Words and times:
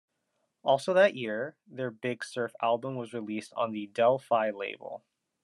Also 0.63 0.95
that 0.95 1.15
year, 1.15 1.57
their 1.67 1.91
"Big 1.91 2.23
Surf" 2.23 2.53
album 2.59 2.95
was 2.95 3.13
released 3.13 3.53
on 3.55 3.71
the 3.71 3.85
Del-Fi 3.85 4.49
label. 4.49 5.03